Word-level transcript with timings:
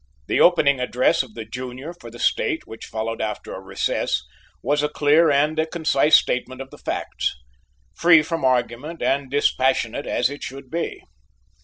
The 0.25 0.39
opening 0.41 0.79
address 0.79 1.21
of 1.21 1.35
the 1.35 1.45
junior 1.45 1.93
for 1.93 2.09
the 2.09 2.17
State, 2.17 2.65
which 2.65 2.87
followed 2.87 3.21
after 3.21 3.53
a 3.53 3.59
recess, 3.61 4.23
was 4.63 4.81
a 4.81 4.89
clear 4.89 5.29
and 5.29 5.59
a 5.59 5.67
concise 5.67 6.17
statement 6.17 6.59
of 6.59 6.71
the 6.71 6.79
facts, 6.79 7.35
free 7.93 8.23
from 8.23 8.43
argument 8.43 9.03
and 9.03 9.29
dispassionate 9.29 10.07
as 10.07 10.31
it 10.31 10.41
should 10.41 10.71
be. 10.71 11.03